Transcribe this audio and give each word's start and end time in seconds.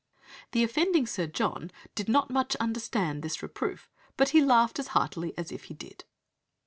The 0.53 0.63
offending 0.63 1.05
Sir 1.05 1.27
John 1.27 1.69
"did 1.93 2.09
not 2.09 2.31
much 2.31 2.55
understand 2.55 3.21
this 3.21 3.43
reproof," 3.43 3.87
but 4.17 4.29
he 4.29 4.41
"laughed 4.41 4.79
as 4.79 4.87
heartily 4.97 5.31
as 5.37 5.51
if 5.51 5.65
he 5.65 5.75
did." 5.75 6.05